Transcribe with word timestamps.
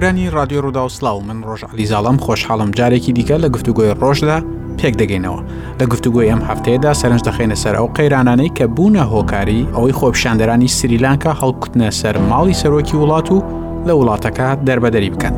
هاورانی 0.00 0.30
رادیۆ 0.30 0.60
ڕووداوسلااو 0.64 1.20
من 1.28 1.40
ڕۆژ 1.46 1.62
علیزاڵم 1.72 2.16
خۆشحاڵم 2.24 2.70
جارێکی 2.78 3.12
دیکە 3.18 3.36
لە 3.44 3.48
گفتوگۆی 3.54 3.92
ڕۆژدا 4.02 4.38
پێک 4.80 4.94
دەگەینەوە 5.00 5.40
لە 5.80 5.84
گفتوگوۆی 5.92 6.28
ئەم 6.32 6.40
هەفتەیەدا 6.48 6.90
سەرنج 7.00 7.22
دەخینە 7.28 7.56
سەر 7.62 7.74
ئەو 7.78 7.86
قەیرانانەی 7.96 8.50
کە 8.58 8.64
بوونە 8.76 9.04
هۆکاری 9.12 9.60
ئەوەی 9.74 9.94
خۆپشاندەرانی 9.98 10.68
سریلانکە 10.78 11.30
هەڵکوتنە 11.40 11.88
سەر 12.00 12.16
ماڵی 12.30 12.54
سەرۆکی 12.60 12.96
وڵات 13.02 13.28
و 13.34 13.38
لە 13.88 13.92
وڵاتەکە 13.98 14.48
دەربەدەری 14.66 15.10
بکەن. 15.14 15.34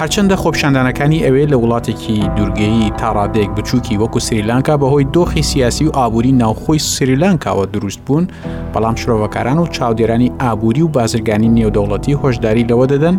هەرچەندە 0.00 0.36
خۆپشاندانەکانی 0.42 1.18
ئەوێ 1.26 1.44
لە 1.52 1.56
وڵاتێکی 1.62 2.16
دوورگەیی 2.36 2.86
تاڕادێک 3.00 3.50
بچووکی 3.56 3.94
وەکو 4.02 4.18
سریلانکا 4.28 4.74
بەهۆی 4.82 5.04
دۆخی 5.14 5.42
سیاسی 5.50 5.84
و 5.88 5.90
ئابووری 5.98 6.32
ناوخۆی 6.42 6.80
سریلانکاوە 6.94 7.64
دروست 7.74 8.00
بوون 8.06 8.24
بەڵام 8.74 8.96
شرۆڤەکاران 9.02 9.58
و 9.62 9.66
چاودێرانی 9.76 10.28
ئابووری 10.42 10.82
و 10.86 10.88
بازرگانی 10.96 11.50
نێودەوڵەتی 11.56 12.14
هۆشداری 12.22 12.64
لەوە 12.70 12.86
دەدەن 12.94 13.18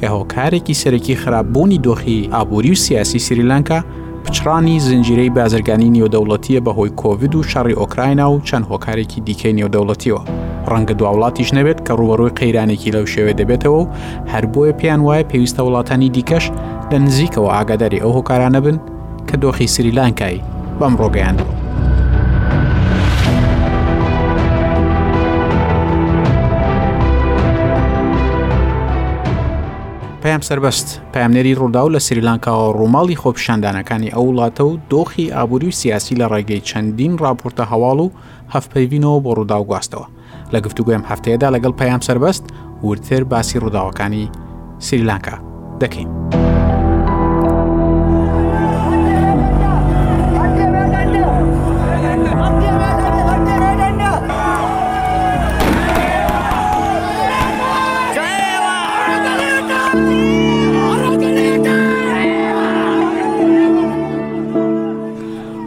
کە 0.00 0.06
هۆکارێکی 0.16 0.74
سەرەکی 0.82 1.20
خراپبوونی 1.22 1.80
دۆخی 1.86 2.28
ئابووری 2.34 2.70
و 2.72 2.80
سیاسی 2.86 3.18
سریلانکا 3.26 3.78
پچڕانی 4.24 4.76
زنجیرەی 4.88 5.30
بازرگانی 5.38 5.92
نێودەوڵەتیە 5.96 6.60
بەهۆی 6.66 6.92
کۆڤید 7.00 7.34
و 7.36 7.42
شەڕی 7.50 7.78
ئۆکراینا 7.80 8.26
و 8.30 8.42
چەند 8.48 8.64
هۆکارێکی 8.70 9.20
دیکەی 9.26 9.56
نێودەوڵەتیەوە. 9.58 10.22
ڕەنگە 10.70 10.94
دواوڵاتیش 11.00 11.50
نەبێت 11.58 11.78
کە 11.86 11.92
ڕوبەڕووی 11.98 12.36
قەیرانێکی 12.38 12.92
لەو 12.96 13.06
شێوێ 13.12 13.32
دەبێتەوە 13.40 13.80
و 13.82 13.88
هەر 14.32 14.44
بۆیە 14.52 14.72
پێیان 14.80 15.00
وایە 15.06 15.28
پێویستە 15.30 15.60
وڵاتانی 15.66 16.12
دیکەش 16.16 16.44
لە 16.90 16.96
نزیکەوە 17.06 17.50
ئاگاداری 17.54 18.02
ئەو 18.02 18.12
هۆکارانە 18.16 18.60
بن 18.64 18.76
کە 19.28 19.34
دۆخی 19.42 19.72
سریلانکایی 19.74 20.44
بەم 20.80 20.92
ڕۆگەیانەوە. 21.00 21.61
پام 30.22 30.40
سربەست 30.40 31.00
پامنێری 31.14 31.54
ڕوودا 31.58 31.76
و 31.76 31.88
لە 31.94 31.98
سریلانکاوە 32.08 32.68
ڕووماڵی 32.78 33.16
خۆپشاندانەکانی 33.22 34.12
ئەو 34.14 34.24
وڵاتە 34.28 34.60
و 34.66 34.78
دۆخی 34.90 35.32
ئابووری 35.34 35.68
و 35.68 35.76
سیاسی 35.80 36.14
لە 36.20 36.26
ڕێگەی 36.32 36.64
چەندین 36.68 37.12
راپۆرتە 37.24 37.64
هەواڵ 37.72 37.98
و 38.04 38.12
هەفپەیینەوە 38.54 39.18
بۆ 39.24 39.30
ڕوودا 39.36 39.56
و 39.60 39.66
گواستەوە 39.70 40.06
لە 40.52 40.58
گفتوگوێم 40.64 41.04
هەفتەیەدا 41.10 41.48
لەگەڵ 41.54 41.72
پەیام 41.80 42.00
سربەست 42.08 42.44
ورتر 42.86 43.22
باسی 43.32 43.58
ڕووداوەکانی 43.62 44.24
سریلانکا 44.86 45.36
دەکەین. 45.82 46.08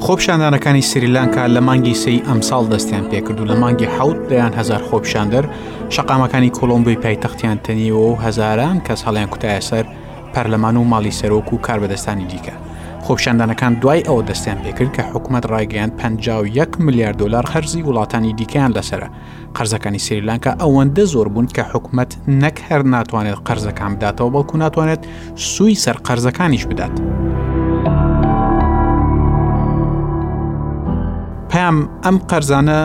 خۆپشاندانەکانی 0.07 0.81
سریلانکا 0.81 1.47
لە 1.55 1.59
مانگی 1.67 1.93
سی 2.03 2.21
ئەمساڵ 2.27 2.63
دەستیان 2.73 3.05
پێکرد 3.11 3.39
و 3.41 3.45
لە 3.51 3.55
مانگی 3.61 3.85
حوت 3.85 4.19
دەیان 4.29 4.53
هزار 4.59 4.81
خۆپشاندەر 4.89 5.45
شقامەکانی 5.95 6.49
کۆلمبی 6.57 6.95
پایتەختیان 7.03 7.59
تەنیەوە 7.65 8.05
و 8.11 8.15
هزاران 8.25 8.77
کەس 8.87 9.01
هەڵیان 9.07 9.29
کوتایە 9.33 9.61
سەر 9.69 9.85
پەرلەمان 10.33 10.75
و 10.77 10.83
ماڵی 10.91 11.13
سەرۆک 11.19 11.47
و 11.53 11.57
کاربەدەستانی 11.67 12.25
دیکە 12.31 12.55
خۆپشاندانەکان 13.07 13.71
دوای 13.81 14.01
ئەوە 14.07 14.21
دەستیان 14.29 14.59
پێکرد 14.63 14.91
کە 14.97 15.01
حکوومەت 15.13 15.45
ڕایگەیان 15.53 15.91
51 15.99 16.69
میلیارد 16.85 17.17
دلار 17.21 17.45
خەرزی 17.53 17.81
وڵاتانی 17.87 18.31
دیکەیان 18.39 18.71
لەسرە 18.77 19.07
قەرزەکانی 19.57 19.99
سریلانکە 20.07 20.51
ئەوەندە 20.61 21.03
زۆر 21.13 21.27
بوون 21.33 21.47
کە 21.55 21.63
حکوومەت 21.73 22.11
نەک 22.41 22.57
هەر 22.69 22.81
ناتوانێت 22.93 23.39
قەرزەکان 23.47 23.91
بداتەوە 23.99 24.29
بەڵکو 24.35 24.55
ناتوانێت 24.63 25.01
سوی 25.35 25.75
سەر 25.83 25.97
قەرزەکانیش 26.07 26.63
بدات. 26.69 26.95
پام 31.51 31.77
ئەم 32.05 32.17
قەرزانە 32.31 32.79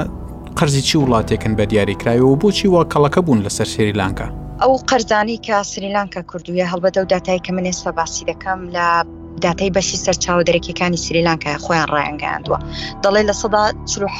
قەرزی 0.59 0.83
چی 0.89 0.97
وڵاتێکن 1.03 1.53
بە 1.59 1.65
دیاریکراوی 1.71 2.25
و 2.31 2.37
بۆچی 2.43 2.67
واکەڵەکە 2.75 3.21
بوون 3.27 3.41
لەسەر 3.47 3.69
سریلانکە. 3.75 4.27
ئەو 4.63 4.75
قەرزانی 4.91 5.37
کە 5.47 5.57
سریلانکە 5.71 6.21
کردوویە 6.33 6.67
هەڵبەدە 6.73 6.99
و 7.05 7.07
داتایی 7.13 7.41
کە 7.47 7.51
من 7.57 7.65
ئێستا 7.71 7.91
باسی 7.99 8.25
دەکەم 8.31 8.61
لە 8.77 8.87
داتای 9.41 9.71
بەشی 9.71 9.97
سەرچاو 10.05 10.41
دەرەکیەکانی 10.49 10.99
سریلانکە 11.05 11.51
خۆیان 11.65 11.89
ڕایەنگەاندووە 11.97 12.59
دەڵێ 13.05 13.23
لە 13.29 13.35
سەدا 13.43 13.65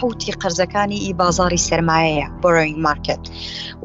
حوتی 0.01 0.33
قەرزەکانی 0.43 0.99
ئی 1.05 1.11
بازاری 1.21 1.61
سرمایەیە 1.69 2.27
بۆرۆینگ 2.43 2.79
مارکت 2.87 3.21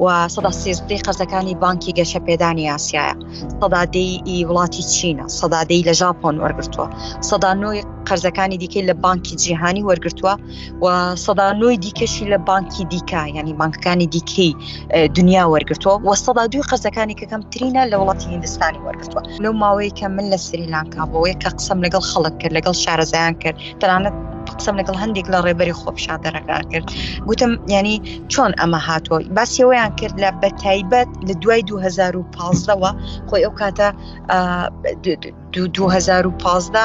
و 0.04 0.28
سەدا 0.34 0.50
سێزدەی 0.62 0.98
قەرزەکانی 1.06 1.54
بانکی 1.64 1.92
گەشە 1.98 2.20
پێدانی 2.26 2.62
یاسیایە 2.70 3.16
سەدادەی 3.60 4.12
ئی 4.28 4.38
وڵاتی 4.48 4.82
چینە 4.94 5.26
سەدادەی 5.40 5.80
لە 5.88 5.92
ژاپۆن 6.00 6.34
وەرگتووە 6.44 6.86
سەدا 7.30 7.50
نوۆی 7.62 7.82
قەرزەکانی 8.08 8.56
دیکەی 8.62 8.82
لە 8.88 8.94
بانکی 9.04 9.34
جیهانی 9.42 9.82
وەرگتووە 9.88 10.34
و 10.84 10.86
سەدا 11.26 11.46
نوۆی 11.60 11.76
دیکەشی 11.84 12.24
لە 12.32 12.38
بانکی 12.50 12.82
دیکە 12.92 13.22
ینی 13.38 13.52
بانکەکانی 13.62 14.06
دیکەی 14.14 14.50
دنیا 15.16 15.44
وەرگتووە 15.54 15.94
و 16.08 16.14
سەدا 16.24 16.44
دوی 16.52 16.62
قەرزەکانی 16.70 17.14
کەکەم 17.20 17.42
ترینە 17.52 17.82
لە 17.90 17.96
وڵاتی 18.00 18.26
هندستانی 18.34 18.80
وەرگتووە 18.86 19.22
لەو 19.44 19.52
ماوەی 19.62 19.90
کە 19.98 20.06
من 20.14 20.26
لە 20.32 20.36
سریلانکا 20.46 21.04
بۆ 21.12 21.25
ئەوەیە 21.26 21.38
کە 21.44 21.50
قسم 21.58 21.78
لەگەڵ 21.86 22.02
خەڵک 22.10 22.34
کرد 22.40 22.52
لەگەڵ 22.58 22.74
شارەزایان 22.84 23.34
کرد 23.42 23.56
تەنانەت 23.80 24.14
قسم 24.58 24.74
لەگەڵ 24.80 24.96
هەندێک 25.02 25.26
لە 25.34 25.38
ڕێبەری 25.46 25.74
خۆپشا 25.80 26.14
دەرەکار 26.24 26.62
کرد 26.72 26.86
گوتم 27.28 27.52
ینی 27.74 27.96
چۆن 28.32 28.50
ئەمە 28.60 28.80
هاتووە 28.88 29.18
باسیەوەیان 29.36 29.92
کرد 30.00 30.14
لە 30.22 30.30
بە 30.40 30.48
تایبەت 30.62 31.08
لە 31.28 31.34
دوای 31.42 31.60
2015ەوە 31.70 32.90
خۆی 33.28 33.42
ئەو 33.46 33.54
کاتە 33.60 33.88
2015 35.52 36.80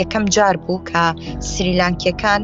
یەکەم 0.00 0.24
جار 0.34 0.54
بوو 0.64 0.80
کە 0.90 1.02
سریلانکیەکان 1.50 2.42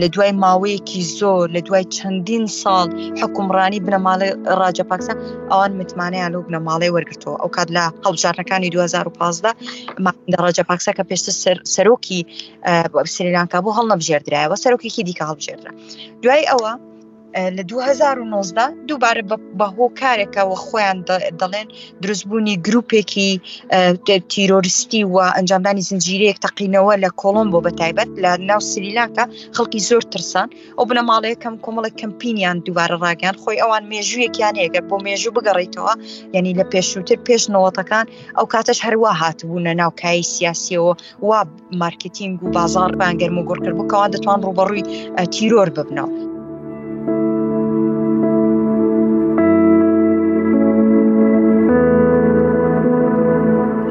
لە 0.00 0.06
دوای 0.14 0.32
ماوەیەکی 0.44 1.00
زۆر 1.18 1.44
لە 1.56 1.60
دوای 1.68 1.84
چەندین 1.96 2.44
ساڵ 2.62 2.86
حکومڕانی 3.20 3.78
بنەماڵی 3.86 4.30
ڕاجە 4.60 4.84
پاکستان 4.92 5.16
ئەوان 5.50 5.72
متمانیان 5.80 6.30
لەو 6.34 6.42
بنەماڵی 6.48 6.90
وەرگتەوە 6.96 7.36
ئەو 7.42 7.48
کات 7.56 7.68
لە 7.76 7.82
هەڵبژارنەکانی 8.04 8.68
2015 8.74 9.50
ڕاجە 10.44 10.62
پاکسا 10.70 10.90
کە 10.96 11.02
پێشتە 11.10 11.30
سەرۆکی 11.74 12.20
سریلانکا 13.14 13.58
بۆ 13.64 13.70
هەڵ 13.78 13.86
نەبژێردرایەوە 13.92 14.56
سەرۆکیی 14.64 15.04
دیکە 15.08 15.24
هەڵبژێردرا 15.30 15.72
دوای 16.22 16.44
ئەوە 16.50 16.72
لە 17.58 17.62
2019 17.62 18.86
دووبارە 18.88 19.22
بە 19.58 19.66
هۆکارێکەوە 19.78 20.56
خۆیان 20.66 20.98
دەڵێن 21.40 21.68
دروستبوونی 22.02 22.54
گرروپێکی 22.66 23.30
تیرۆریستی 24.32 25.02
و 25.14 25.16
ئەنجامدانی 25.36 25.82
زنجیرەیەک 25.90 26.38
تەقینەوە 26.44 26.94
لە 27.04 27.10
کۆلمبۆ 27.22 27.58
بە 27.66 27.70
تایبەت 27.80 28.10
لە 28.24 28.30
ناو 28.48 28.60
سریلاکە 28.72 29.24
خەڵکی 29.56 29.80
زۆر 29.88 30.02
ترسان 30.12 30.48
ئەو 30.78 30.84
بنە 30.90 31.02
ماڵەیەکەم 31.10 31.54
کۆمەڵی 31.64 31.92
کەمپینیان 32.00 32.56
دووارە 32.66 32.96
ڕاگەان 33.04 33.34
خۆی 33.42 33.60
ئەوان 33.62 33.84
مێژوویەکیان 33.92 34.54
هەیەگەر 34.60 34.82
بۆ 34.90 34.96
مێژوو 35.06 35.34
بگەڕیتەوە 35.36 35.92
یعنی 36.34 36.50
لە 36.58 36.64
پێشووتر 36.72 37.18
پێش 37.26 37.42
نەوەتەکان 37.54 38.06
ئەو 38.38 38.46
کاتەش 38.52 38.78
هەروە 38.86 39.10
هاتبوونە 39.20 39.72
ناوکایی 39.80 40.24
سیاسیەوە 40.34 40.92
و 41.28 41.30
مارکتینگ 41.82 42.34
و 42.42 42.46
بازار 42.58 42.90
بانگەرم 43.00 43.36
و 43.38 43.46
گۆڕکردبووکەوان 43.48 44.10
دەتوان 44.14 44.38
ڕوبەڕووی 44.46 44.84
تیرۆر 45.34 45.70
ببنەوە. 45.76 46.10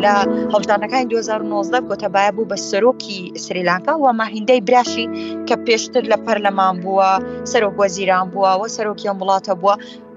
لە 0.04 0.12
هەڵدانەکانی 0.54 1.06
2019 1.12 1.88
کۆتەبایە 1.90 2.32
بوو 2.36 2.50
بە 2.52 2.58
سەرۆکی 2.70 3.20
سریلانکا 3.46 3.94
و 4.00 4.06
ماهندەی 4.22 4.62
براشی 4.68 5.06
کە 5.48 5.56
پێشتر 5.66 6.04
لە 6.12 6.18
پەرلەمان 6.26 6.76
بووە 6.84 7.12
سەرۆک 7.52 7.76
وەزیران 7.82 8.26
بووە 8.34 8.52
و 8.60 8.64
سەرۆکیان 8.76 9.16
وڵاتە 9.20 9.54
بووە 9.62 9.74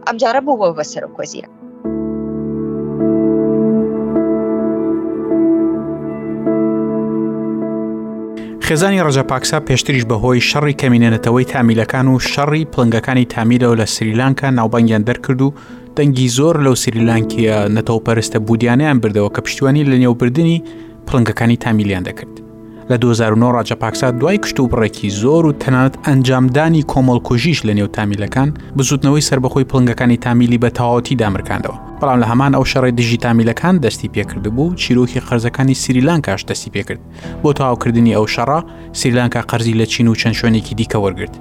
ئەمجارە 0.06 0.40
بوو 0.46 0.76
بە 0.78 0.84
سەرۆک 0.92 1.14
وەزیران 1.18 1.55
خێزانی 8.68 9.02
ڕەجە 9.06 9.24
پاکسا 9.32 9.58
پێشتریش 9.68 10.04
بەهۆی 10.10 10.44
شەڕی 10.50 10.76
کەمینێنەتەوەی 10.80 11.50
تامیلەکان 11.52 12.06
و 12.08 12.22
شەڕی 12.32 12.68
پلنگەکانی 12.72 13.30
تامیرەوە 13.34 13.78
لە 13.80 13.86
سریلانکە 13.94 14.46
ناوبانگیان 14.58 15.02
دەرکرد 15.08 15.40
و 15.46 15.54
دەنگی 15.96 16.28
زۆر 16.36 16.54
لەو 16.66 16.74
سریلانکیە 16.84 17.56
نەتەوە 17.76 18.04
پەرستە 18.06 18.38
بودیانیان 18.46 18.96
بردەوە 19.02 19.30
کە 19.34 19.40
پشتیوانی 19.46 19.86
لە 19.90 19.96
نێوبردننی 20.02 20.58
پلنگەکانی 21.08 21.56
تامیلیان 21.64 22.02
دەکرد. 22.08 22.34
لە 22.90 22.92
2009 22.96 23.52
ڕاجە 23.52 23.74
پاکسات 23.76 24.18
دوای 24.18 24.38
کشت 24.38 24.60
و 24.60 24.68
بڕێکی 24.68 25.10
زۆر 25.10 25.46
و 25.46 25.52
تەنات 25.64 25.94
ئەنجامدانی 26.06 26.82
کۆمەڵکۆژیش 26.92 27.58
لە 27.68 27.72
نێو 27.78 27.86
تامیلەکان 27.96 28.48
بزودنەوەی 28.78 29.24
سربەخۆی 29.30 29.64
پلنگەکانی 29.70 30.16
تامیلی 30.24 30.58
بە 30.62 30.70
تەواوەتی 30.78 31.14
دامرکاندەوە 31.22 31.76
بەڵام 32.00 32.18
لە 32.22 32.26
هەمان 32.30 32.52
ئەو 32.56 32.64
شەڕی 32.72 32.92
دژی 32.98 33.16
تامیلەکان 33.24 33.74
دەستی 33.84 34.08
پێکرد 34.14 34.46
بوو 34.54 34.74
چیرۆکی 34.82 35.20
قەرزەکانی 35.28 35.74
سریلانکاش 35.84 36.40
دەستی 36.50 36.70
پێکرد 36.74 37.00
بۆ 37.42 37.50
تەواوکردنی 37.58 38.14
ئەو 38.16 38.26
شەڕ 38.34 38.50
سریلانکا 39.00 39.40
قەرزی 39.50 39.74
لە 39.80 39.86
چین 39.92 40.08
و 40.08 40.14
چەند 40.20 40.34
شوێنێکی 40.40 40.74
دیکە 40.78 40.96
وەرگرت 41.04 41.34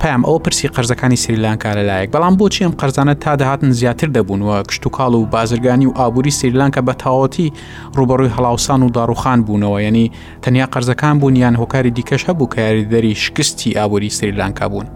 پام 0.00 0.24
ئەو 0.26 0.38
پرسی 0.44 0.68
قەرزەکانی 0.76 1.14
سریلانکا 1.24 1.72
لەلایەک 1.78 2.10
بەڵام 2.14 2.34
بۆچی 2.40 2.62
ئەم 2.64 2.74
قەرزانە 2.80 3.14
تا 3.24 3.36
دەهاتن 3.40 3.70
زیاتر 3.80 4.08
دەبوونەوە 4.16 4.66
کشتتوکاڵ 4.68 5.14
و 5.14 5.24
بازرگانی 5.26 5.86
و 5.86 5.92
ئابووری 5.98 6.30
سریلانکە 6.40 6.80
بە 6.88 6.94
تاوەتی 7.04 7.52
ڕوبەڕووی 7.96 8.30
هەڵاوسان 8.36 8.80
و 8.82 8.90
داروخان 8.90 9.42
بوونەوە 9.46 9.80
یعنی 9.82 10.12
تەنیا 10.42 10.66
قەرزەکان 10.72 11.16
بوون 11.20 11.36
یان 11.36 11.54
هۆکاری 11.60 11.90
دیکەش 11.98 12.22
هەبوو 12.28 12.46
کاری 12.54 12.84
دەری 12.92 13.12
شکستی 13.24 13.70
ئابووری 13.78 14.10
سریلانکا 14.10 14.68
بوون. 14.68 14.86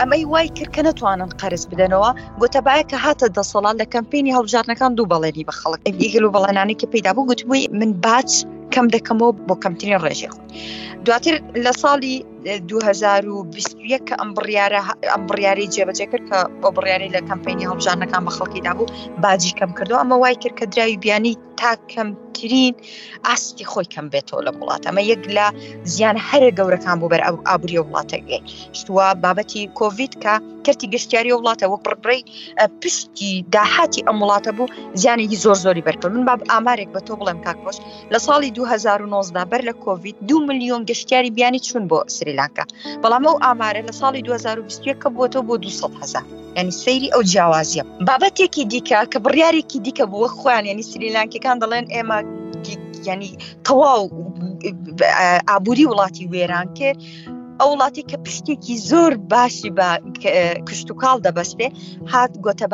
ئەمەی 0.00 0.24
وای 0.26 0.48
کرد 0.48 0.70
کە 0.76 0.80
نتوانن 0.88 1.28
قەرز 1.42 1.62
بدەنەوە 1.70 2.10
گوتەبایە 2.40 2.84
کە 2.90 2.96
هاتە 3.04 3.26
دەسەڵات 3.38 3.76
لە 3.80 3.84
کەمپینی 3.94 4.32
هەڵبژارنەکان 4.36 4.90
دوو 4.96 5.06
بەڵێنی 5.12 5.44
بە 5.48 5.52
خەڵک 5.60 5.80
ئیگل 5.86 6.24
و 6.24 6.32
بەڵێنانی 6.34 6.74
کە 6.80 6.86
پیدا 6.86 7.12
بوو 7.12 7.26
گوتبووی 7.26 7.68
من 7.72 7.92
باچ 8.04 8.30
کەم 8.74 8.86
دەکەمەوە 8.94 9.30
بۆ 9.48 9.54
کەمترین 9.64 9.98
ڕێژێ 10.04 10.28
خۆ 10.34 10.38
دواتر 11.04 11.34
لە 11.64 11.72
ساڵی 11.82 12.14
2021 12.46 14.04
کە 14.08 14.14
ئەم 14.20 14.30
بڕیاە 14.38 14.66
ئەم 15.12 15.22
بڕیاری 15.30 15.66
جێبەجێ 15.74 16.06
کرد 16.12 16.24
کە 16.30 16.38
بۆ 16.62 16.68
بڕیاری 16.76 17.08
لە 17.16 17.20
کمپینی 17.30 17.64
هەڵبژانەکان 17.70 18.22
بە 18.26 18.32
خەڵکیدا 18.36 18.72
بوو 18.78 18.86
باجی 19.22 19.52
کەم 19.58 19.70
کردو 19.78 19.94
ئەمە 20.00 20.16
وای 20.22 20.34
کرد 20.42 20.54
کە 20.58 20.64
دراوی 20.72 20.96
بیانی 21.04 21.34
تا 21.60 21.70
کەمترین 21.92 22.74
ئاستی 23.26 23.64
خۆی 23.72 23.88
کەم 23.94 24.06
بێتەوە 24.12 24.40
لە 24.46 24.52
وڵات 24.60 24.82
ئەمە 24.88 25.02
یەک 25.12 25.22
لە 25.36 25.46
زیان 25.94 26.16
هەرە 26.28 26.50
گەورەکان 26.58 26.96
بوو 27.00 27.12
بەر 27.12 27.22
ئابووری 27.48 27.78
وڵاتەگەی 27.84 28.40
شتووە 28.78 29.06
بابەتی 29.24 29.62
کۆڤید 29.78 30.14
کە 30.22 30.34
کردی 30.64 30.86
گەشتیاری 30.94 31.30
وڵاتە 31.36 31.64
وە 31.70 31.78
پڕبڕی 31.84 32.20
پشتی 32.80 33.30
داهاتی 33.54 34.00
ئەم 34.06 34.16
وڵاتە 34.22 34.50
بوو 34.56 34.66
زیانێکی 35.02 35.36
زۆر 35.44 35.56
زۆری 35.64 35.82
بەرکرد 35.88 36.12
من 36.16 36.24
باب 36.28 36.40
ئامارێک 36.52 36.88
بە 36.94 37.00
تۆ 37.06 37.12
بڵێم 37.20 37.38
کاکۆش 37.46 37.76
لە 38.12 38.18
ساڵی 38.26 38.50
2009 38.54 39.50
بەر 39.50 39.62
لە 39.68 39.74
کۆڤید 39.84 40.16
دو 40.28 40.36
میلیۆن 40.48 40.82
گەشتیاری 40.90 41.30
بیانی 41.36 41.60
چون 41.68 41.82
بۆ 41.90 41.98
سر 42.16 42.27
سریلانکە 42.28 42.64
بەڵام 43.02 43.22
ئەو 43.28 43.36
ئامارە 43.44 43.82
لە 43.88 43.92
ساڵی 44.00 44.20
2020 44.22 45.00
کە 45.02 45.08
بووەوە 45.14 45.40
بۆ 45.48 45.54
200 45.64 46.02
هزار 46.02 46.24
ینی 46.60 46.72
سەیری 46.84 47.08
ئەو 47.14 47.22
جیاوازیە 47.32 47.84
بابەتێکی 48.08 48.62
دیکە 48.72 49.00
کە 49.12 49.18
بڕیارێکی 49.24 49.78
دیکە 49.86 50.04
بووە 50.12 50.28
خۆیان 50.40 50.64
ینی 50.70 50.84
سریلانکیەکان 50.92 51.56
دەڵێن 51.62 51.86
ئێمە 51.94 52.18
ینی 53.08 53.30
تەواو 53.66 54.02
ئابووری 55.50 55.86
وڵاتی 55.90 56.24
وێران 56.32 56.68
کرد 56.78 57.00
ئەو 57.60 57.70
وڵاتی 57.74 58.02
کە 58.10 58.16
پشتێکی 58.26 58.74
زۆر 58.90 59.12
باشی 59.34 59.70
بە 59.78 59.88
کشتتوکال 60.68 61.18
دەبەستێ 61.26 61.68
هات 62.12 62.32
گۆتە 62.44 62.66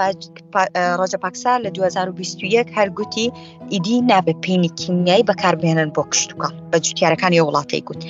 ڕۆژە 0.98 1.18
پاکسا 1.24 1.52
لە 1.64 1.68
2021 1.70 2.78
هەرگوتی 2.78 3.26
ئیدی 3.72 3.96
نابە 4.10 4.34
پێینی 4.44 4.70
کیمیایی 4.80 5.26
بەکاربێنن 5.28 5.90
بۆ 5.96 6.02
کشتتوکال 6.12 6.52
بە 6.70 6.76
جوتیارەکانی 6.86 7.40
وڵاتی 7.46 7.80
گوت. 7.88 8.00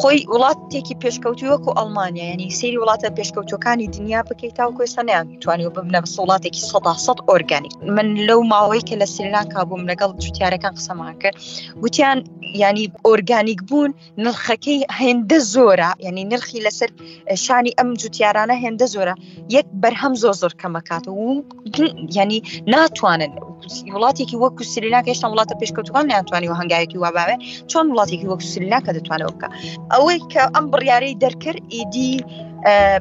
خۆی 0.00 0.18
وڵاتێکی 0.32 0.94
پێشکەوتووەکو 1.04 1.70
ئەلمانیا 1.78 2.26
ینی 2.32 2.48
سری 2.60 2.78
وڵاتە 2.82 3.08
پێشکەوتەکانی 3.18 3.86
دنیا 3.96 4.20
بکەیت 4.30 4.54
تا 4.56 4.64
وکۆی 4.70 4.90
سەنیان 4.96 5.26
توانانی 5.42 5.70
ببنە 5.76 6.00
بە 6.04 6.08
وڵاتێکی 6.22 6.60
١ 6.64 7.16
ئۆرگانی 7.28 7.70
من 7.96 8.08
لەو 8.26 8.40
ماوەی 8.52 8.82
کە 8.88 8.94
لە 9.02 9.06
سریلانکا 9.14 9.60
بووم 9.68 9.82
لەگەڵ 9.90 10.10
جوتیارەکان 10.22 10.72
قسەمان 10.78 11.14
کرد 11.22 11.36
وتیان 11.84 12.18
ینی 12.64 12.86
ئۆرگانیک 13.06 13.60
بوون 13.68 13.90
نرخەکەی 14.24 14.80
هێندە 15.00 15.38
زۆرە 15.54 15.90
ینی 16.06 16.24
نرخی 16.32 16.58
لەسەر 16.66 16.88
شانی 17.44 17.72
ئەم 17.78 17.88
جوتیارانە 18.02 18.54
هێندە 18.62 18.86
زۆرە 18.94 19.14
یەک 19.56 19.66
بەرهەم 19.82 20.14
زۆ 20.22 20.30
زۆر 20.40 20.52
کەمەکاتەوە 20.60 21.22
و 21.28 21.34
ینی 22.16 22.38
ناتوانن 22.74 23.32
وڵاتێکی 23.94 24.36
وەکو 24.44 24.62
سریلاکە 24.72 25.12
شتا 25.18 25.28
وڵاتە 25.32 25.54
پێشکەوتەکان 25.62 26.04
ناتوانانی 26.12 26.48
و 26.52 26.54
هەنگایەکی 26.60 26.98
واباوێ 27.04 27.36
چۆن 27.70 27.86
وڵاتێکی 27.92 28.26
وەکو 28.32 28.46
سریلاکە 28.52 28.90
دەتوانەوە 28.96 29.32
بکە 29.36 29.48
ئەوەی 29.94 30.20
کە 30.32 30.42
ئەم 30.54 30.66
بڕیارەی 30.72 31.14
دەرکرد 31.24 31.60
ئیدی 31.74 32.12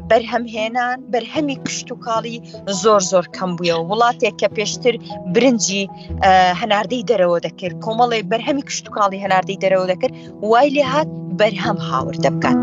بەرهەمهێنان 0.09 0.97
بەرهەمی 1.13 1.57
کشت 1.65 1.87
و 1.91 1.95
کاڵی 2.05 2.37
زۆر 2.81 3.01
زۆر 3.11 3.25
کەم 3.35 3.51
بوویەوە 3.57 3.85
وڵاتێک 3.89 4.35
کە 4.41 4.47
پێشتر 4.57 4.93
برنجی 5.33 5.83
هەناردەی 6.61 7.03
دەرەوە 7.11 7.37
دەکرد 7.47 7.75
کۆمەڵی 7.85 8.23
بەرهەمی 8.31 8.63
کشت 8.69 8.85
و 8.87 8.91
کاڵی 8.97 9.19
هەناردەی 9.25 9.57
دەرەوە 9.63 9.85
دەکرد 9.91 10.13
وای 10.49 10.67
لێ 10.75 10.83
هاات 10.93 11.09
بەرهەم 11.39 11.77
هاور 11.87 12.15
دەبکات. 12.25 12.61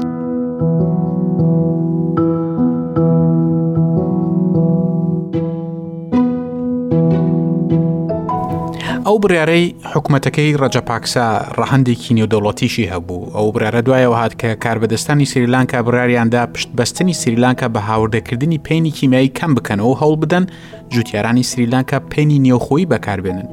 ئەو 9.08 9.18
برارەی 9.24 9.64
حکوومەتەکەی 9.92 10.56
ڕەجە 10.62 10.82
پاکسا 10.90 11.26
ڕەهندێکی 11.60 12.16
نێودەوڵەتیشی 12.18 12.88
هەبوو 12.92 13.20
ئەو 13.36 13.46
برارە 13.54 13.80
دوایەوە 13.86 14.16
هات 14.22 14.34
کە 14.40 14.50
کاربدەستانی 14.64 15.30
سریلانکا 15.32 15.78
براریاندا 15.86 16.42
پشتبەستنی 16.54 17.14
سریلانکا 17.22 17.66
بە 17.74 17.80
هاوردەکردنی 17.88 18.62
پێینی 18.66 18.92
کیمیایی 18.98 19.34
کەم 19.38 19.50
بکەنەوە 19.56 19.94
هەڵ 20.02 20.12
بدەن 20.22 20.44
جوتیارانی 20.92 21.48
سریلانکا 21.50 21.98
پێنی 22.12 22.38
نێوخۆی 22.46 22.86
بەکاربێنن 22.92 23.48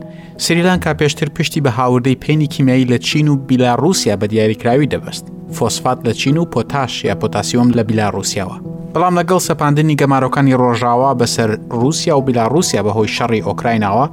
سریلانکا 0.46 0.92
پێشتر 1.00 1.28
پشتی 1.38 1.62
بە 1.66 1.72
هاوردەی 1.80 2.18
پێنی 2.24 2.48
کیمیایی 2.54 2.90
لە 2.92 2.98
چین 3.08 3.28
و 3.32 3.36
بیلاڕوسیا 3.48 4.16
بە 4.22 4.26
دیاریکراوی 4.32 4.92
دەبست 4.94 5.26
فۆسفات 5.58 6.00
لە 6.08 6.14
چین 6.22 6.38
و 6.42 6.46
پۆتاش 6.54 6.94
یا 7.10 7.14
پۆتاسیۆم 7.22 7.70
لە 7.78 7.82
بیلاڕوسیاوە 7.90 8.75
بەڵام 8.96 9.16
لەگەڵ 9.20 9.40
سەپاندنی 9.50 9.96
گەمارۆکانی 10.02 10.56
ڕۆژاوا 10.62 11.12
بەسەر 11.20 11.50
رووسیا 11.82 12.16
و 12.18 12.22
بیلاڕوسیا 12.28 12.82
بەهۆی 12.88 13.10
شەڕی 13.18 13.44
ئۆکرایناوە 13.48 14.06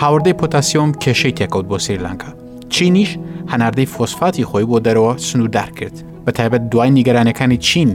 هاوردەی 0.00 0.34
پۆتاسیۆم 0.40 0.90
کێشەی 1.02 1.32
تێکەوت 1.38 1.66
بۆ 1.70 1.76
سریلانکە 1.86 2.28
چینیش 2.74 3.10
هەناردەی 3.52 3.86
فۆسفاتی 3.94 4.44
خۆی 4.50 4.64
بۆ 4.70 4.76
دەرەوە 4.86 5.12
سنوودار 5.28 5.70
کرد 5.78 5.96
بە 6.26 6.30
تایبەت 6.38 6.62
دوای 6.72 6.90
نیگەرانەکانی 6.98 7.58
چین 7.68 7.90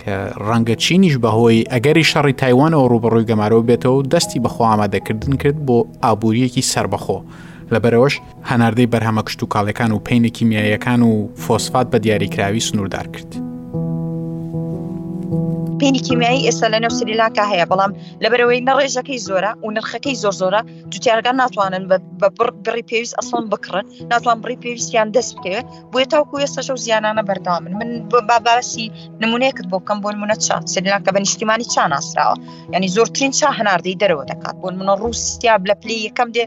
کە 0.00 0.14
ڕەنگە 0.48 0.76
چینیش 0.84 1.14
بەهۆی 1.24 1.66
ئەگەری 1.72 2.04
شەڕی 2.10 2.34
تایوانەوە 2.42 2.88
ڕوبڕووی 2.92 3.28
گەمارەوە 3.30 3.64
بێتەوە 3.68 4.00
دەستی 4.12 4.38
بەخۆ 4.44 4.62
ئامادەکردن 4.70 5.32
کرد 5.42 5.58
بۆ 5.66 5.78
ئابوووریەکی 6.02 6.62
سربەخۆ 6.72 7.18
لەبەرەوەش 7.72 8.14
هەناردەی 8.50 8.88
بەرهەمە 8.92 9.22
کشت 9.26 9.40
و 9.42 9.46
کاڵەکان 9.54 9.90
و 9.92 9.98
پینێکی 10.08 10.44
میایەکان 10.50 11.00
و 11.10 11.28
فۆسفات 11.44 11.86
بە 11.92 11.98
دیاریکراوی 12.04 12.60
سنووردار 12.68 13.06
کرد. 13.14 13.47
پێنی 15.80 16.00
کیمیایی 16.08 16.40
ئێستا 16.48 16.66
لە 16.74 16.78
نەو 16.84 16.92
سریلاکە 16.98 17.44
هەیە 17.52 17.66
بەڵام 17.70 17.90
لەبەرەوەی 18.22 18.60
نەڕێژەکەی 18.70 19.18
زۆرە 19.28 19.50
و 19.64 19.68
نرخەکەی 19.76 20.16
زۆر 20.22 20.34
زۆرە 20.42 20.60
جوتیارگان 20.92 21.36
ناتوانن 21.42 21.84
بە 22.20 22.28
بڕی 22.66 22.84
پێویست 22.90 23.14
ئەسڵن 23.18 23.44
بکڕن 23.52 23.86
ناتوان 24.12 24.36
بڕی 24.42 24.56
پێویستیان 24.64 25.08
دەست 25.16 25.30
بکەوێت 25.36 25.66
بۆیە 25.92 26.06
تاوکو 26.12 26.36
ێستەشە 26.46 26.70
و 26.76 26.78
زیانانە 26.84 27.22
بەردامن 27.28 27.72
من 27.80 27.90
باباسی 28.30 28.86
نمونەیەکت 29.22 29.66
بۆ 29.72 29.76
بکەم 29.82 29.98
بۆن 30.04 30.16
منە 30.22 30.36
چا 30.46 30.56
سریلاکە 30.74 31.10
بە 31.14 31.20
نیشتیمانی 31.24 31.66
چا 31.74 31.84
ناسراوە 31.92 32.36
ینی 32.74 32.88
زۆرترین 32.96 33.32
چا 33.40 33.48
هەناردەی 33.58 33.96
دەرەوە 34.02 34.24
دەکات 34.32 34.56
بۆن 34.62 34.74
منە 34.80 34.94
ڕوسیاب 35.02 35.62
لە 35.70 35.74
پلی 35.82 35.96
یەکەم 36.08 36.28
دێ 36.36 36.44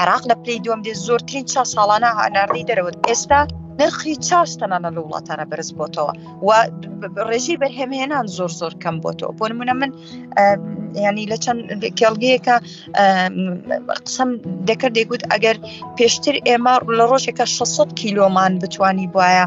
عراق 0.00 0.22
لە 0.30 0.34
پلی 0.42 0.56
دوم 0.64 0.80
دێ 0.86 0.92
زۆرترین 1.08 1.44
چا 1.52 1.60
ساڵانە 1.74 2.10
هەناردەی 2.20 2.64
دەرەوە 2.70 2.90
ئێستا 3.08 3.40
نرخی 3.80 4.14
چاش 4.28 4.50
تەنانە 4.60 4.90
لە 4.96 5.00
وڵاتانە 5.04 5.44
بەرز 5.50 5.70
بۆتەوە 5.78 6.12
و 6.46 6.48
ڕێژی 7.28 7.56
بەرهێمهێنان 7.62 8.26
زۆر 8.36 8.50
زۆر 8.60 8.72
کەم 8.82 8.96
بۆتەوە 9.04 9.32
بۆ 9.38 9.44
نمونە 9.50 9.74
من 9.80 9.90
ینی 11.06 11.26
لە 11.32 11.36
چەند 11.44 11.60
کێڵگەیەکە 11.98 12.56
قسم 14.06 14.30
دەکرد 14.68 14.94
دەیگوت 14.98 15.22
ئەگەر 15.32 15.56
پێشتر 15.98 16.36
ئێمە 16.48 16.74
لە 16.98 17.04
ڕۆژێکە 17.10 17.44
600 17.58 17.88
کیلۆمان 18.00 18.52
بتانی 18.62 19.06
بواە 19.14 19.44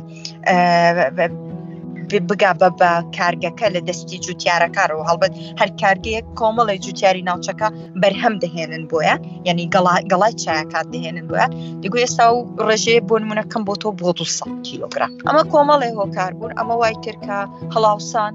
بگا 2.11 2.51
بە 2.61 2.69
بە 2.79 2.91
کارگەکە 3.17 3.67
لە 3.75 3.81
دەستی 3.87 4.17
جوتیارەکارەوە 4.25 5.03
هەڵبەت 5.09 5.33
هەر 5.59 5.69
کارگەیە 5.81 6.21
کۆمەڵی 6.39 6.77
جوتیاری 6.85 7.23
ناوچەکە 7.29 7.67
بەرهەم 8.01 8.33
دەهێنن 8.43 8.83
بۆیە 8.91 9.15
یعنی 9.47 9.63
گەڵای 10.11 10.33
چایکات 10.43 10.87
دەهێنن 10.93 11.25
بۆە 11.31 11.45
دیگو 11.83 11.97
ێستا 12.07 12.25
و 12.35 12.37
ڕژێ 12.67 12.95
بۆ 13.07 13.15
نمونەکەم 13.23 13.61
بۆ 13.67 13.73
تۆ 13.81 13.87
بۆ 13.99 14.09
200 14.19 14.65
کیلوگرام 14.67 15.11
ئەمە 15.27 15.43
کۆمەڵی 15.53 15.91
هۆکار 15.99 16.31
بوون 16.39 16.51
ئەمە 16.59 16.75
وای 16.81 16.95
کرد 17.03 17.19
کە 17.27 17.37
هەڵاوسان 17.73 18.31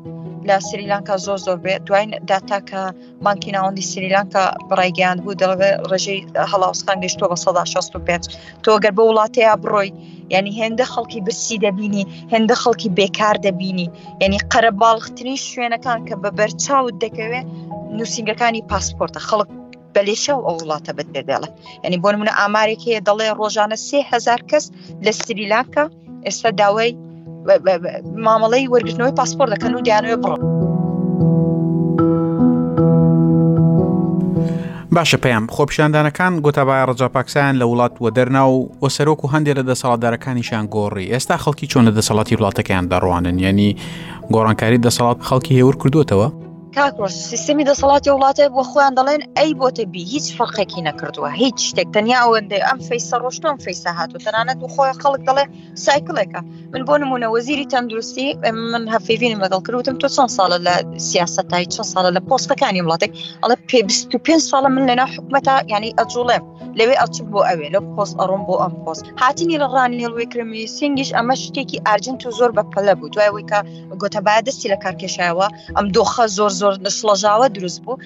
لە 0.49 0.57
سریلانکە 0.69 1.15
زۆر 1.27 1.39
زۆر 1.47 1.59
بێت 1.65 1.81
دوین 1.89 2.09
داتاکە 2.31 2.83
مانکی 3.25 3.51
ناوەندی 3.57 3.85
سریلانکە 3.93 4.43
بڕایگەیان 4.69 5.19
بوو 5.25 5.39
دەڵێ 5.41 5.71
ڕژەی 5.91 6.21
هەڵاوسخان 6.53 6.99
گەشتۆ 7.05 7.25
بە 7.31 7.37
1965 7.37 8.25
تۆگەر 8.65 8.93
بە 8.97 9.03
وڵاتەیە 9.09 9.53
بڕۆی 9.63 9.91
ینی 10.37 10.53
هێندە 10.61 10.85
خەڵکی 10.93 11.21
برسی 11.27 11.57
دەبینی 11.65 12.05
هێندە 12.33 12.55
خەڵکی 12.63 12.89
بێکار 12.99 13.37
دەبینی 13.47 13.89
ینی 14.23 14.39
قەرە 14.53 14.73
باڵختنی 14.83 15.37
شوێنەکان 15.49 16.01
کە 16.09 16.15
بە 16.23 16.31
بەرچاوت 16.39 16.95
دەکەوێت 17.05 17.47
نووسنگەکانی 17.99 18.63
پاسپۆرتە 18.71 19.21
خەڵک 19.29 19.49
بەلێشە 19.95 20.33
و 20.37 20.45
ئەو 20.47 20.57
وڵاتە 20.63 20.93
بەدێدێڵە 20.99 21.39
ینی 21.87 21.99
بۆ 22.03 22.09
منە 22.21 22.33
ئامارێک 22.41 22.81
هەیە 22.89 23.01
دەڵێ 23.09 23.27
ڕۆژانە 23.41 23.77
سێ 23.89 23.99
هزار 24.13 24.41
کەس 24.51 24.65
لە 25.05 25.11
سریلاکە 25.25 25.85
ئێستا 26.27 26.51
داوای 26.61 26.91
مامەڵەی 27.47 28.69
وەرگرتنەوەی 28.75 29.15
پاسپۆر 29.19 29.49
دەکەن 29.55 29.73
و 29.75 29.81
دیانوێ 29.87 30.17
بڕۆ. 30.23 30.37
باشە 34.97 35.19
پێم 35.25 35.45
خۆپشاندانەکان 35.55 36.33
گۆتابای 36.45 36.83
ڕجا 36.89 37.09
پاکسیان 37.17 37.55
لە 37.63 37.67
وڵات 37.71 37.95
وە 38.03 38.09
دەرنا 38.17 38.45
و 38.49 38.59
وە 38.83 38.89
سەرۆک 38.97 39.21
و 39.25 39.27
هەندێک 39.33 39.57
لە 39.59 39.65
دەسەڵاتدارەکانیشان 39.71 40.65
گۆڕی 40.75 41.07
ئێستا 41.13 41.37
خەڵکی 41.43 41.67
چۆن 41.71 41.83
لە 41.89 41.93
دەسەڵاتی 41.99 42.35
وڵاتەکەیان 42.39 42.87
دەڕوانن 42.93 43.37
یعنی 43.45 43.69
گۆڕانکاری 44.35 44.79
دەسەڵات 44.87 45.19
خەڵکی 45.29 45.53
هێور 45.59 45.77
کردوتەوە 45.83 46.27
کاکۆس 46.75 47.15
سیستمی 47.31 47.65
دەسەڵاتی 47.71 48.11
وڵاتە 48.15 48.43
بۆ 48.57 48.63
خۆیان 48.71 48.95
دەڵێن 48.99 49.23
ئەی 49.39 49.51
بۆتە 49.61 49.85
بی 49.93 50.03
هیچ 50.15 50.27
فەرقێکی 50.39 50.83
نەکردووە 50.89 51.31
هیچ 51.43 51.59
شتێک 51.69 51.89
تەنیا 51.95 52.19
ئەوەندێ 52.25 52.59
ئەم 52.69 52.79
فەیسە 52.89 53.17
ڕۆشتۆم 53.25 53.57
فەیسە 53.65 53.91
هاتو 53.99 54.19
تەنانەت 54.25 54.59
و 54.63 54.69
خۆی 54.75 54.93
خەڵک 55.03 55.23
دەڵێ 55.29 55.45
سایکلێکە 55.85 56.41
من 56.73 56.83
بۆ 56.89 56.95
نمونە 57.03 57.27
وەزیری 57.35 57.67
تەندروستی 57.73 58.27
من 58.75 58.83
هەفیڤین 58.95 59.35
لەگەڵ 59.45 59.61
کردوتم 59.67 59.97
تۆ 60.01 60.07
چەند 60.17 60.31
ساڵە 60.39 60.59
لە 60.67 60.75
سیاستایی 61.11 61.67
چەند 61.75 61.89
ساڵە 61.93 62.11
لە 62.17 62.21
پۆستەکانی 62.29 62.81
وڵاتێک 62.85 63.13
ئەڵە 63.43 63.57
پێ 63.71 63.79
25 63.83 64.51
ساڵە 64.51 64.69
من 64.77 64.85
لەنا 64.91 65.07
حکومەتە 65.15 65.55
یعنی 65.73 65.91
ئەجوڵێم 65.99 66.43
لەوێ 66.79 66.95
ئەچم 67.01 67.27
بۆ 67.33 67.41
ئەوێ 67.49 67.67
لە 67.75 67.81
پۆست 67.95 68.15
ئەڕۆم 68.21 68.43
بۆ 68.49 68.55
ئەم 68.63 68.75
پۆست 68.85 69.05
هاتینی 69.23 69.57
لە 69.63 69.67
ڕانی 69.75 69.99
لەڵوێ 70.05 70.27
کرمی 70.33 70.63
سنگیش 70.77 71.11
ئەمە 71.17 71.35
شتێکی 71.43 71.79
ئارجنت 71.87 72.21
و 72.27 72.31
زۆر 72.39 72.51
بەپەلە 72.59 72.95
بوو 72.99 73.11
دوایەوەی 73.15 73.47
کە 73.51 73.59
گۆتەبایە 74.01 74.41
دەستی 74.49 74.69
لە 74.73 74.77
کارکێشایەوە 74.85 75.47
ئەم 75.77 75.87
دۆخە 75.97 76.27
زۆر 76.39 76.53
زۆر 76.63 76.75
سڵەژاوە 76.99 77.47
دروست 77.57 77.81
بوو 77.85 77.97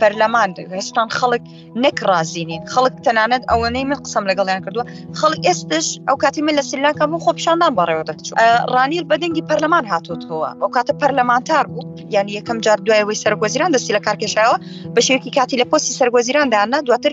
پەرلەمان 0.00 0.50
هێشتان 0.74 1.08
خەڵک 1.18 1.42
نەکڕازینین 1.84 2.62
خەڵک 2.72 2.94
تەنانەت 3.04 3.42
ئەوەنەی 3.50 3.86
من 3.90 3.98
قسم 4.04 4.24
لەگەڵیان 4.30 4.60
کردووە 4.64 4.84
خەڵک 5.20 5.40
ئێستش 5.48 5.86
ئەو 6.08 6.16
کاتی 6.22 6.40
من 6.46 6.54
لە 6.58 6.62
سریلانکە 6.68 7.04
بوو 7.10 7.24
خۆپشاندان 7.26 7.72
بەڕێوە 7.78 8.04
دەچوو 8.08 8.36
ڕانیل 8.74 9.04
بەدەنگی 9.10 9.46
پەرلەمان 9.48 9.84
هاتوتەوە 9.92 10.48
ئەو 10.60 10.68
کاتە 10.76 10.92
پەرلەمانتار 11.00 11.64
بوو 11.72 11.84
یعنی 12.14 12.32
یەکەم 12.38 12.58
جار 12.64 12.78
دوایەوەی 12.86 13.20
سەرگۆزیران 13.24 13.70
دەستی 13.74 13.96
لە 13.96 14.02
کارکێشایەوە 14.06 14.56
بەشێکی 14.96 15.30
کاتی 15.38 15.56
لە 15.62 15.66
پۆستی 15.70 15.96
سەرگۆزیران 16.00 16.46
دانا 16.54 16.78
دواتر 16.86 17.12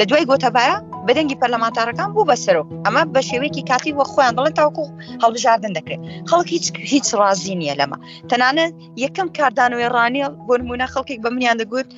لە 0.00 0.04
دوای 0.10 0.24
گۆتەبایە 0.30 0.76
بەدەنگی 1.08 1.36
پەرلەمانتارەکان 1.40 2.08
بوو 2.14 2.28
بەسەرەوە 2.30 2.64
ئەمە 2.86 3.02
بە 3.14 3.20
شێوەیەکی 3.28 3.62
کاتی 3.70 3.92
وە 3.98 4.04
خۆیان 4.12 4.34
دەڵێن 4.36 4.54
تاوکو 4.60 4.84
هەڵبژاردن 5.22 5.72
دەکرێت 5.78 6.00
خەڵک 6.30 6.46
هیچ 6.54 6.64
هیچ 6.92 7.06
رازی 7.20 7.54
نییە 7.60 7.74
لەمە 7.80 7.96
تەنانە 8.30 8.66
یەکەم 9.04 9.28
کاردانەوەی 9.38 9.88
ڕانیە 9.96 10.26
بۆ 10.46 10.54
نمونە 10.60 10.86
خەڵکێک 10.94 11.18
بە 11.24 11.28
منیان 11.34 11.56
دەگوت 11.62 11.88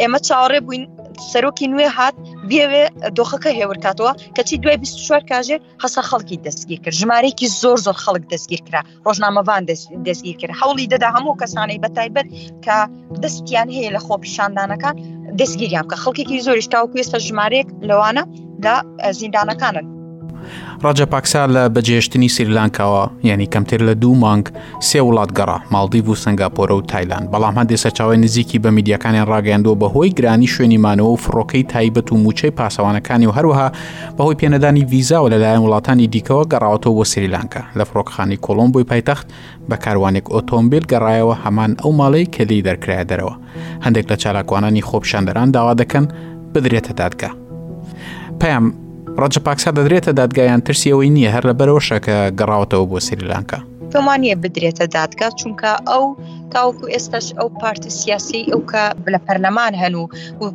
ئێمە 0.00 0.18
چاوەڕێ 0.28 0.60
بووین 0.64 0.84
سەرۆکی 1.30 1.66
نوێ 1.72 1.88
هات 1.96 2.14
بێوێ 2.50 2.84
دۆخەکە 3.16 3.50
هێورکاتەوە 3.60 4.12
کەچی 4.36 4.56
دوای 4.62 4.76
24 4.84 5.20
کاژێر 5.30 5.60
هەسا 5.84 6.02
خەڵکی 6.10 6.36
دەستگیر 6.46 6.78
کرد 6.84 6.94
ژمارەیەکی 7.00 7.48
زۆر 7.60 7.78
زۆر 7.86 7.96
خەڵک 8.04 8.24
دەستگیر 8.32 8.62
کرا 8.66 8.80
ڕۆژنامەوان 9.06 9.62
دەستگیر 10.08 10.36
کرد 10.40 10.52
هەوڵی 10.60 10.86
دەدا 10.92 11.08
هەموو 11.16 11.38
کەسانەی 11.40 11.78
بەتایبەت 11.84 12.26
کە 12.64 12.76
دەستیان 13.22 13.68
هەیە 13.76 13.90
لە 13.96 14.00
خۆپیشاندانەکان 14.06 14.94
دەستگیریان 15.40 15.86
کە 15.90 15.96
خەڵکێکی 16.02 16.44
زۆریش 16.46 16.66
تاوکوێستە 16.74 17.18
ژمارێک 17.26 17.68
لەوانە 17.88 18.22
لە 18.64 18.74
زیندانەکانن 19.18 19.86
ڕاجە 20.84 21.06
پاکسا 21.06 21.46
لە 21.46 21.68
بەجێشتنی 21.74 22.28
سریلانکاوە 22.28 23.10
یعنی 23.24 23.46
کەمتر 23.54 23.80
لە 23.88 23.94
دوو 24.02 24.14
مانگ 24.24 24.44
سێ 24.88 24.98
وڵات 25.06 25.30
گەڕا 25.38 25.58
ماڵدیڤ 25.74 26.06
و 26.10 26.14
سنگاپۆرە 26.24 26.74
و 26.78 26.82
تایلند 26.90 27.26
بەڵام 27.32 27.54
هەندێ 27.60 27.76
سەرچاوی 27.82 28.16
نزیکی 28.24 28.58
بە 28.64 28.70
میدیەکانیان 28.76 29.26
ڕاگەاندەوە 29.32 29.76
بەهۆی 29.82 30.10
گرانی 30.18 30.46
شوێنیمانەوە 30.54 31.10
و 31.14 31.16
فڕۆکەی 31.24 31.64
تایبەت 31.72 32.08
و 32.12 32.16
موچەی 32.24 32.52
پاسەوانەکانی 32.58 33.26
و 33.26 33.32
هەروەها 33.38 33.68
بەهۆی 34.18 34.36
پێنەدانی 34.40 34.84
ڤیزا 34.90 35.18
و 35.24 35.28
لەلایەن 35.32 35.62
وڵاتانی 35.66 36.06
دیکەوە 36.14 36.44
گەڕاوەوە 36.52 36.92
بۆ 36.96 37.04
سریلانکە 37.12 37.62
لە 37.78 37.84
فڕۆکخانی 37.88 38.36
کۆلمبۆی 38.46 38.84
پایتەخت 38.90 39.26
بە 39.70 39.76
کاروانێک 39.84 40.26
ئۆتۆمبیل 40.34 40.82
گەڕایەوە 40.92 41.34
هەمان 41.44 41.72
ئەو 41.82 41.92
ماڵەی 42.00 42.26
کەلی 42.34 42.62
دەرکرای 42.68 43.04
دەرەوە 43.10 43.34
هەندێک 43.84 44.06
لە 44.10 44.16
چالاکوانانی 44.22 44.82
خۆپشاندەران 44.88 45.48
داوا 45.56 45.74
دەکەن 45.80 46.04
بدرێتە 46.54 46.92
دادگە. 47.00 47.30
پام 48.40 48.64
ڕەجە 49.22 49.40
پاکسا 49.48 49.70
دەدرێتە 49.78 50.10
دادگایان 50.20 50.60
ترسیەوەی 50.68 51.14
نییە 51.16 51.30
هەر 51.34 51.44
لە 51.50 51.54
بەرەوەشەکە 51.58 52.16
گەڕاوەتەوە 52.38 52.84
بۆ 52.90 52.98
سریلانکە. 53.08 53.58
تۆمانە 53.92 54.32
بدرێتە 54.42 54.84
دادگا 54.96 55.28
چونکە 55.40 55.72
ئەو 55.90 56.04
تاوکو 56.52 56.84
ئێستاش 56.94 57.26
ئەو 57.38 57.48
پارتی 57.60 57.90
سیاسی 58.00 58.40
ئەو 58.50 58.60
کە 58.70 58.84
لە 59.12 59.18
پەرلەمان 59.26 59.72
هەن 59.82 59.94
و 60.00 60.04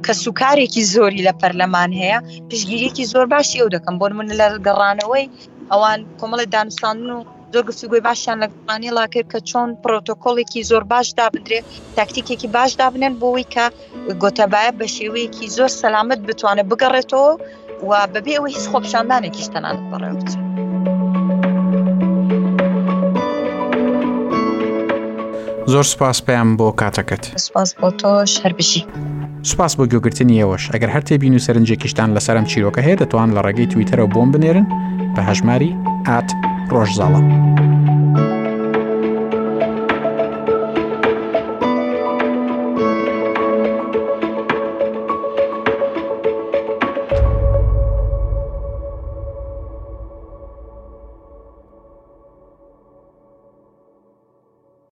کە 0.06 0.14
سوکارێکی 0.24 0.84
زۆری 0.94 1.26
لە 1.28 1.34
پەرلەمان 1.42 1.92
هەیە 2.02 2.18
پشگیریەکی 2.50 3.06
زۆر 3.14 3.26
باشی 3.34 3.60
ئەو 3.62 3.70
دەکەم 3.76 3.96
بۆن 4.02 4.12
من 4.18 4.30
لە 4.40 4.48
گەڕانەوەی 4.66 5.26
ئەوان 5.72 6.00
کۆمەڵی 6.20 6.48
دانوستان 6.54 6.98
و 7.14 7.18
زۆر 7.54 7.64
گفتوگوی 7.70 8.06
باشیان 8.08 8.38
لەگەڵانی 8.44 8.92
لاکرد 8.98 9.28
کە 9.34 9.40
چۆن 9.50 9.70
پرۆتۆکۆڵێکی 9.84 10.62
زۆر 10.70 10.84
باش 10.94 11.08
دابدرێ 11.20 11.60
تاکتیکێکی 11.98 12.48
باش 12.56 12.72
دابنێن 12.82 13.14
بۆەوەی 13.22 13.48
کە 13.54 13.66
گۆتەبایە 14.24 14.72
بە 14.80 14.86
شێوەیەکی 14.96 15.46
زۆر 15.58 15.70
سەلامت 15.82 16.20
بتوانە 16.28 16.64
بگەڕێتەوە 16.72 17.30
و 17.90 17.92
بەبێ 18.14 18.32
ئەوەی 18.38 18.54
هیچ 18.56 18.66
خۆپشاندانێکیش 18.72 19.48
تەنانەت 19.54 19.82
بەڕێوە 19.92 20.16
بچێت 20.20 20.40
زۆر 25.72 25.86
سپاس 25.94 26.18
پێیان 26.26 26.50
بۆ 26.60 26.68
کاتەکەت 26.82 27.24
سپاس 27.48 27.70
بۆ 27.80 27.88
تۆش 28.02 28.32
هەربشی. 28.44 28.82
سوپاس 29.50 29.72
بۆ 29.78 29.84
گوگرتنی 29.94 30.36
ئێوەش 30.42 30.64
ئەگەر 30.74 30.90
هەر 30.96 31.04
تێبین 31.08 31.34
و 31.36 31.44
سەرنجێکیشتان 31.46 32.10
لەسەرم 32.16 32.46
چیرۆکە 32.52 32.82
هەیە 32.88 32.98
دەتوان 33.02 33.30
لە 33.36 33.40
ڕێگەی 33.46 33.68
تویتەرەوە 33.72 34.10
بۆم 34.16 34.30
بنێرن 34.34 34.66
بە 35.16 35.22
هەژماری 35.30 35.72
ئات 36.08 36.30
ڕۆژزاڵە. 36.74 37.22